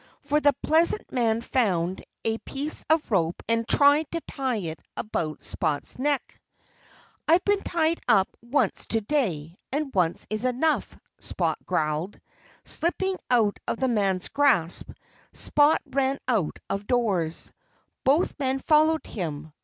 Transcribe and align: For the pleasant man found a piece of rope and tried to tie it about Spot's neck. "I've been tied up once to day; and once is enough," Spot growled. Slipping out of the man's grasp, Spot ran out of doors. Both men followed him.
For 0.23 0.39
the 0.39 0.55
pleasant 0.63 1.11
man 1.11 1.41
found 1.41 2.03
a 2.25 2.39
piece 2.39 2.83
of 2.89 3.11
rope 3.11 3.43
and 3.47 3.67
tried 3.67 4.09
to 4.13 4.21
tie 4.21 4.55
it 4.55 4.81
about 4.97 5.43
Spot's 5.43 5.99
neck. 5.99 6.41
"I've 7.27 7.45
been 7.45 7.59
tied 7.61 8.01
up 8.07 8.27
once 8.41 8.87
to 8.87 9.01
day; 9.01 9.59
and 9.71 9.93
once 9.93 10.25
is 10.31 10.43
enough," 10.43 10.97
Spot 11.19 11.55
growled. 11.67 12.19
Slipping 12.65 13.17
out 13.29 13.59
of 13.67 13.77
the 13.77 13.87
man's 13.87 14.29
grasp, 14.29 14.89
Spot 15.33 15.79
ran 15.85 16.17
out 16.27 16.57
of 16.67 16.87
doors. 16.87 17.51
Both 18.03 18.39
men 18.39 18.57
followed 18.57 19.05
him. 19.05 19.53